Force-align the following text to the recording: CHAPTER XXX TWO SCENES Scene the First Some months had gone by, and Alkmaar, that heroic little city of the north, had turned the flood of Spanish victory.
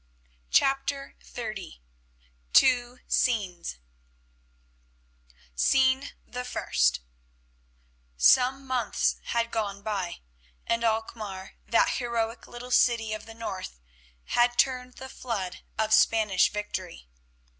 CHAPTER 0.49 1.15
XXX 1.23 1.77
TWO 2.53 2.97
SCENES 3.07 3.77
Scene 5.53 6.13
the 6.25 6.43
First 6.43 7.01
Some 8.17 8.65
months 8.65 9.17
had 9.25 9.51
gone 9.51 9.83
by, 9.83 10.21
and 10.65 10.83
Alkmaar, 10.83 11.51
that 11.67 11.97
heroic 11.99 12.47
little 12.47 12.71
city 12.71 13.13
of 13.13 13.27
the 13.27 13.35
north, 13.35 13.79
had 14.29 14.57
turned 14.57 14.95
the 14.95 15.07
flood 15.07 15.59
of 15.77 15.93
Spanish 15.93 16.51
victory. 16.51 17.07